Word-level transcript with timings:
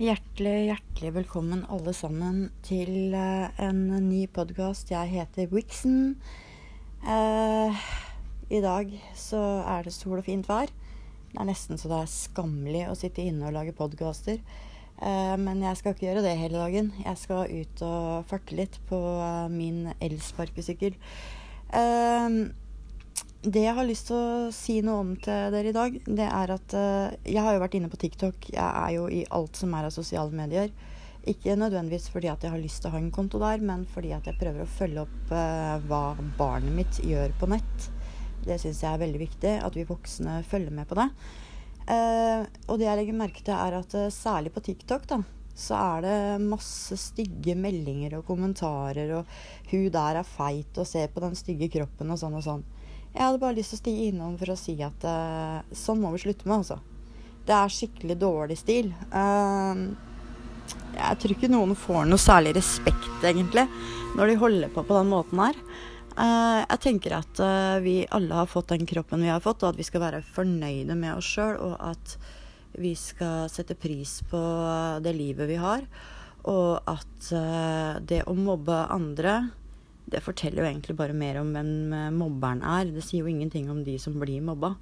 Hjertelig, 0.00 0.70
hjertelig 0.70 1.10
velkommen 1.12 1.66
alle 1.68 1.92
sammen 1.92 2.46
til 2.64 3.12
eh, 3.12 3.58
en 3.60 3.82
ny 4.06 4.22
podkast. 4.32 4.88
Jeg 4.88 5.10
heter 5.10 5.50
Wixen. 5.52 6.14
Eh, 7.04 7.82
I 8.48 8.62
dag 8.64 8.94
så 9.12 9.42
er 9.60 9.84
det 9.84 9.92
sol 9.92 10.22
og 10.22 10.24
fint 10.24 10.48
vær. 10.48 10.72
Det 10.72 11.36
er 11.36 11.50
nesten 11.50 11.76
så 11.76 11.90
det 11.92 11.98
er 11.98 12.14
skammelig 12.14 12.86
å 12.88 12.96
sitte 12.96 13.26
inne 13.28 13.50
og 13.50 13.58
lage 13.58 13.76
podkaster. 13.76 14.40
Eh, 14.40 15.36
men 15.36 15.60
jeg 15.66 15.82
skal 15.82 15.92
ikke 15.92 16.08
gjøre 16.08 16.24
det 16.24 16.32
hele 16.46 16.64
dagen. 16.64 16.88
Jeg 17.04 17.20
skal 17.20 17.52
ut 17.60 17.84
og 17.84 18.24
farte 18.32 18.56
litt 18.56 18.80
på 18.88 19.02
eh, 19.20 19.52
min 19.52 19.82
elsparkesykkel. 20.00 20.96
Eh, 21.76 22.40
det 23.40 23.62
jeg 23.64 23.72
har 23.72 23.86
lyst 23.88 24.10
til 24.10 24.18
å 24.18 24.52
si 24.52 24.80
noe 24.84 25.00
om 25.00 25.12
til 25.16 25.52
dere 25.54 25.70
i 25.70 25.76
dag, 25.76 25.94
det 26.04 26.26
er 26.28 26.50
at 26.52 26.74
uh, 26.76 27.08
jeg 27.24 27.40
har 27.40 27.54
jo 27.56 27.62
vært 27.62 27.76
inne 27.78 27.88
på 27.88 28.00
TikTok. 28.02 28.50
Jeg 28.52 28.60
er 28.60 28.90
jo 28.98 29.06
i 29.08 29.22
alt 29.32 29.56
som 29.56 29.72
er 29.76 29.86
av 29.88 29.94
sosiale 29.94 30.34
medier. 30.36 30.68
Ikke 31.28 31.56
nødvendigvis 31.56 32.10
fordi 32.12 32.28
at 32.32 32.44
jeg 32.44 32.52
har 32.52 32.60
lyst 32.60 32.82
til 32.82 32.90
å 32.90 32.94
ha 32.94 33.00
en 33.00 33.12
konto 33.14 33.40
der, 33.40 33.62
men 33.64 33.86
fordi 33.88 34.12
at 34.12 34.28
jeg 34.28 34.36
prøver 34.40 34.64
å 34.64 34.68
følge 34.68 35.04
opp 35.06 35.32
uh, 35.32 35.78
hva 35.88 36.02
barnet 36.36 36.76
mitt 36.76 37.00
gjør 37.00 37.32
på 37.40 37.48
nett. 37.54 37.86
Det 38.44 38.58
syns 38.60 38.82
jeg 38.84 38.92
er 38.92 39.00
veldig 39.06 39.20
viktig, 39.22 39.54
at 39.64 39.76
vi 39.76 39.88
voksne 39.88 40.42
følger 40.48 40.76
med 40.76 40.88
på 40.90 40.98
det. 41.00 41.08
Uh, 41.88 42.44
og 42.68 42.76
det 42.76 42.90
jeg 42.90 42.98
legger 43.00 43.16
merke 43.22 43.44
til, 43.46 43.56
er 43.56 43.78
at 43.78 43.96
særlig 44.12 44.52
på 44.52 44.64
TikTok, 44.68 45.06
da, 45.08 45.22
så 45.56 45.78
er 45.78 46.04
det 46.04 46.44
masse 46.44 46.98
stygge 47.00 47.56
meldinger 47.56 48.18
og 48.18 48.26
kommentarer, 48.28 49.16
og 49.16 49.24
'hun 49.72 49.88
der 49.88 50.20
er 50.20 50.28
feit', 50.28 50.76
og 50.76 50.84
'se 50.84 51.08
på 51.08 51.24
den 51.24 51.34
stygge 51.34 51.72
kroppen', 51.72 52.12
og 52.12 52.20
sånn 52.20 52.36
og 52.36 52.44
sånn. 52.44 52.64
Jeg 53.10 53.24
hadde 53.26 53.40
bare 53.42 53.56
lyst 53.56 53.72
til 53.74 53.80
å 53.80 53.82
stige 53.82 54.08
innom 54.12 54.36
for 54.38 54.52
å 54.52 54.58
si 54.58 54.76
at 54.86 55.04
uh, 55.06 55.58
sånn 55.74 55.98
må 56.02 56.12
vi 56.14 56.22
slutte 56.22 56.46
med, 56.46 56.60
altså. 56.60 56.78
Det 57.46 57.56
er 57.56 57.72
skikkelig 57.74 58.16
dårlig 58.20 58.58
stil. 58.60 58.92
Uh, 59.10 59.90
jeg 60.94 61.18
tror 61.18 61.34
ikke 61.34 61.50
noen 61.50 61.74
får 61.78 62.06
noe 62.06 62.22
særlig 62.22 62.54
respekt, 62.60 63.24
egentlig, 63.26 63.66
når 64.14 64.30
de 64.30 64.38
holder 64.44 64.74
på 64.74 64.84
på 64.86 64.98
den 65.00 65.10
måten 65.10 65.42
her. 65.42 65.58
Uh, 66.14 66.62
jeg 66.62 66.82
tenker 66.86 67.16
at 67.18 67.42
vi 67.82 67.96
alle 68.14 68.42
har 68.42 68.50
fått 68.50 68.70
den 68.76 68.86
kroppen 68.86 69.26
vi 69.26 69.32
har 69.32 69.42
fått, 69.42 69.64
og 69.64 69.72
at 69.72 69.80
vi 69.80 69.88
skal 69.88 70.04
være 70.06 70.24
fornøyde 70.36 70.94
med 70.94 71.16
oss 71.16 71.34
sjøl, 71.34 71.58
og 71.66 71.76
at 71.90 72.16
vi 72.78 72.94
skal 72.94 73.50
sette 73.50 73.74
pris 73.74 74.20
på 74.30 74.40
det 75.02 75.16
livet 75.16 75.50
vi 75.50 75.58
har. 75.58 75.82
Og 76.46 76.78
at 76.88 77.32
det 78.06 78.22
å 78.30 78.36
mobbe 78.38 78.84
andre 78.94 79.40
det 80.12 80.22
forteller 80.24 80.64
jo 80.64 80.70
egentlig 80.70 80.96
bare 80.98 81.16
mer 81.16 81.40
om 81.40 81.52
hvem 81.54 81.94
eh, 81.96 82.10
mobberen 82.14 82.64
er. 82.66 82.90
Det 82.94 83.04
sier 83.06 83.24
jo 83.24 83.30
ingenting 83.30 83.70
om 83.72 83.84
de 83.86 83.96
som 84.02 84.18
blir 84.20 84.42
mobba. 84.44 84.74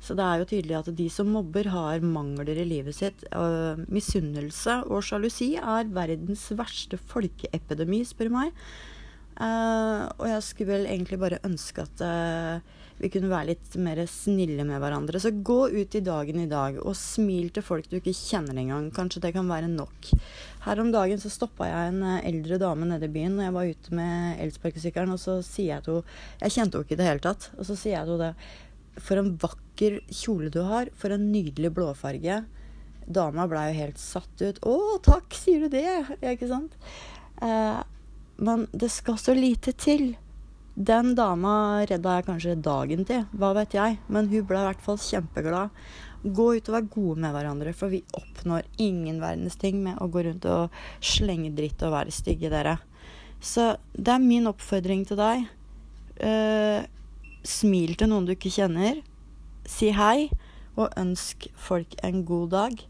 Så 0.00 0.16
det 0.16 0.24
er 0.24 0.40
jo 0.40 0.48
tydelig 0.48 0.76
at 0.78 0.88
de 0.96 1.08
som 1.12 1.28
mobber, 1.28 1.68
har 1.68 2.00
mangler 2.00 2.56
i 2.56 2.64
livet 2.64 2.96
sitt. 2.96 3.26
Uh, 3.36 3.76
misunnelse 3.92 4.78
og 4.88 5.04
sjalusi 5.04 5.52
er 5.60 5.90
verdens 5.92 6.46
verste 6.56 6.96
folkeepidemi, 6.96 8.00
spør 8.08 8.32
meg. 8.32 8.54
Uh, 9.40 10.04
og 10.20 10.26
jeg 10.28 10.44
skulle 10.44 10.74
vel 10.74 10.86
egentlig 10.90 11.16
bare 11.20 11.38
ønske 11.48 11.80
at 11.86 12.02
uh, 12.04 12.80
vi 13.00 13.08
kunne 13.08 13.30
være 13.30 13.54
litt 13.54 13.76
mer 13.80 14.02
snille 14.04 14.66
med 14.68 14.82
hverandre. 14.82 15.20
Så 15.22 15.32
gå 15.32 15.70
ut 15.72 15.94
i 15.96 16.02
dagen 16.04 16.42
i 16.42 16.48
dag 16.50 16.76
og 16.82 16.92
smil 16.98 17.48
til 17.54 17.64
folk 17.64 17.88
du 17.88 17.96
ikke 17.96 18.12
kjenner 18.12 18.58
engang. 18.60 18.90
Kanskje 18.92 19.22
det 19.24 19.32
kan 19.32 19.48
være 19.48 19.70
nok. 19.72 20.10
Her 20.66 20.82
om 20.82 20.90
dagen 20.92 21.22
så 21.22 21.32
stoppa 21.32 21.70
jeg 21.70 21.94
en 21.94 22.04
uh, 22.04 22.18
eldre 22.28 22.58
dame 22.60 22.88
nede 22.90 23.08
i 23.08 23.14
byen 23.14 23.38
når 23.38 23.46
jeg 23.46 23.54
var 23.56 23.70
ute 23.70 23.96
med 23.96 24.42
elsparkesykkelen, 24.44 25.14
og 25.16 25.22
så 25.22 25.38
sier 25.46 25.78
jeg 25.78 25.86
til 25.86 26.02
henne 26.02 26.18
Jeg 26.42 26.54
kjente 26.56 26.76
henne 26.76 26.88
ikke 26.88 26.98
i 26.98 27.00
det 27.00 27.08
hele 27.08 27.24
tatt. 27.24 27.48
Og 27.56 27.68
så 27.70 27.76
sier 27.80 27.96
jeg 27.96 28.10
til 28.10 28.18
henne 28.18 28.34
det. 28.34 29.00
For 29.00 29.22
en 29.22 29.30
vakker 29.40 29.96
kjole 30.12 30.50
du 30.52 30.60
har. 30.68 30.90
For 31.00 31.16
en 31.16 31.30
nydelig 31.32 31.70
blåfarge. 31.78 32.42
Dama 33.08 33.48
blei 33.48 33.70
jo 33.70 33.80
helt 33.86 34.04
satt 34.04 34.44
ut. 34.44 34.60
Å, 34.68 34.76
takk, 35.08 35.32
sier 35.32 35.64
du 35.64 35.72
det? 35.72 35.86
Ja, 36.20 36.34
ikke 36.34 36.50
sant? 36.52 36.76
Uh, 37.40 37.80
men 38.40 38.66
det 38.72 38.88
skal 38.92 39.18
så 39.20 39.34
lite 39.36 39.72
til. 39.76 40.14
Den 40.74 41.12
dama 41.18 41.84
redda 41.84 42.16
jeg 42.16 42.26
kanskje 42.28 42.60
dagen 42.64 43.04
til, 43.04 43.26
hva 43.36 43.52
vet 43.58 43.74
jeg. 43.76 43.98
Men 44.08 44.30
hun 44.30 44.46
ble 44.48 44.62
i 44.62 44.68
hvert 44.68 44.84
fall 44.84 45.00
kjempeglad. 45.02 45.74
Gå 46.20 46.46
ut 46.56 46.68
og 46.68 46.76
vær 46.76 46.88
gode 46.92 47.24
med 47.24 47.34
hverandre, 47.36 47.74
for 47.76 47.92
vi 47.92 48.02
oppnår 48.16 48.68
ingen 48.80 49.20
verdens 49.20 49.58
ting 49.60 49.82
med 49.84 50.00
å 50.00 50.08
gå 50.12 50.24
rundt 50.24 50.48
og 50.48 50.80
slenge 51.04 51.52
dritt 51.56 51.84
og 51.84 51.94
være 51.96 52.14
stygge, 52.14 52.52
dere. 52.52 52.78
Så 53.40 53.74
det 53.92 54.14
er 54.14 54.24
min 54.24 54.48
oppfordring 54.48 55.06
til 55.08 55.20
deg. 55.20 55.46
Uh, 56.20 56.84
smil 57.44 57.96
til 57.96 58.12
noen 58.12 58.28
du 58.28 58.34
ikke 58.36 58.52
kjenner. 58.52 59.00
Si 59.68 59.92
hei, 59.96 60.28
og 60.80 60.92
ønsk 61.00 61.48
folk 61.60 61.96
en 62.04 62.22
god 62.28 62.52
dag. 62.56 62.84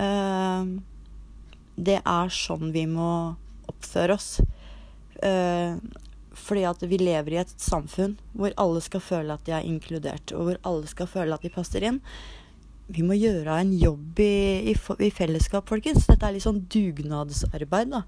Uh, 0.00 0.80
det 1.76 2.00
er 2.00 2.32
sånn 2.32 2.72
vi 2.74 2.84
må 2.88 3.12
oppføre 3.72 4.16
oss. 4.16 4.34
Uh, 5.22 5.78
fordi 6.42 6.64
at 6.66 6.82
vi 6.88 6.98
lever 7.00 7.34
i 7.34 7.40
et 7.42 7.50
samfunn 7.60 8.14
hvor 8.36 8.54
alle 8.60 8.82
skal 8.84 9.02
føle 9.04 9.34
at 9.34 9.44
de 9.46 9.54
er 9.56 9.66
inkludert, 9.68 10.32
og 10.34 10.48
hvor 10.48 10.62
alle 10.68 10.88
skal 10.90 11.10
føle 11.10 11.36
at 11.36 11.44
de 11.44 11.52
passer 11.52 11.84
inn. 11.86 12.00
Vi 12.92 13.04
må 13.06 13.16
gjøre 13.16 13.60
en 13.62 13.72
jobb 13.78 14.20
i, 14.20 14.72
i, 14.72 14.74
i 14.74 15.10
fellesskap, 15.14 15.68
folkens. 15.70 16.06
Dette 16.08 16.26
er 16.26 16.34
litt 16.34 16.44
sånn 16.44 16.64
dugnadsarbeid, 16.72 17.92
da. 17.94 18.02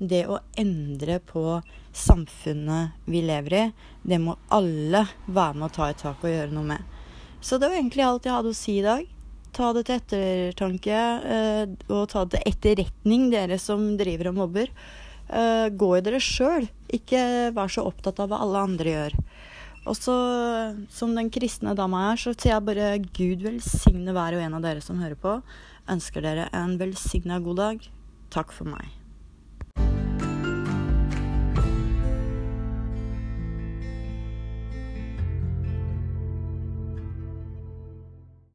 Det 0.00 0.22
å 0.30 0.38
endre 0.60 1.18
på 1.24 1.60
samfunnet 1.96 3.08
vi 3.10 3.22
lever 3.26 3.56
i, 3.58 3.64
det 4.06 4.20
må 4.22 4.36
alle 4.54 5.04
være 5.26 5.58
med 5.58 5.66
å 5.66 5.74
ta 5.74 5.90
et 5.90 6.00
tak 6.00 6.22
og 6.24 6.32
gjøre 6.32 6.54
noe 6.54 6.68
med. 6.72 7.00
Så 7.40 7.58
det 7.58 7.70
var 7.70 7.80
egentlig 7.80 8.06
alt 8.06 8.28
jeg 8.28 8.36
hadde 8.36 8.52
å 8.52 8.56
si 8.56 8.78
i 8.78 8.86
dag. 8.86 9.04
Ta 9.56 9.72
det 9.74 9.86
til 9.88 9.98
ettertanke, 9.98 10.98
uh, 11.24 11.64
og 11.90 12.08
ta 12.12 12.24
det 12.24 12.38
til 12.38 12.52
etterretning, 12.52 13.30
dere 13.32 13.58
som 13.60 13.94
driver 14.00 14.30
og 14.30 14.42
mobber. 14.44 14.72
Uh, 15.30 15.70
gå 15.70 15.92
i 15.96 16.02
dere 16.02 16.20
sjøl. 16.22 16.66
Ikke 16.90 17.22
vær 17.54 17.70
så 17.70 17.86
opptatt 17.86 18.18
av 18.22 18.32
hva 18.32 18.42
alle 18.42 18.64
andre 18.66 18.94
gjør. 18.94 19.18
Og 19.88 19.96
så, 19.96 20.14
som 20.92 21.14
den 21.16 21.30
kristne 21.32 21.72
dama 21.78 22.10
er, 22.10 22.20
så 22.20 22.34
sier 22.34 22.56
jeg 22.56 22.66
bare 22.66 22.92
Gud 23.16 23.46
velsigne 23.46 24.12
hver 24.16 24.36
og 24.36 24.44
en 24.44 24.58
av 24.58 24.66
dere 24.66 24.84
som 24.84 25.00
hører 25.00 25.18
på. 25.20 25.38
Ønsker 25.90 26.26
dere 26.26 26.50
en 26.56 26.76
velsigna 26.80 27.40
god 27.42 27.62
dag. 27.62 27.92
Takk 28.34 28.52
for 28.54 28.68
meg. 28.68 28.99